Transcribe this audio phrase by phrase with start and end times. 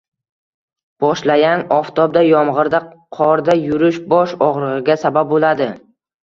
[1.03, 2.79] Boshyalang oftobda, yomg‘irda,
[3.19, 5.71] qorda yurish bosh og'rig'iga sabab bo'ladi.